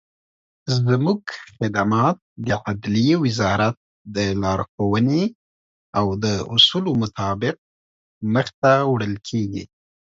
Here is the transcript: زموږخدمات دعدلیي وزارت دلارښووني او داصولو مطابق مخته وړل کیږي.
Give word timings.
زموږخدمات 0.75 2.17
دعدلیي 2.47 3.15
وزارت 3.23 3.75
دلارښووني 4.15 5.25
او 5.97 6.05
داصولو 6.23 6.91
مطابق 7.03 7.55
مخته 8.33 8.71
وړل 8.91 9.15
کیږي. 9.27 9.63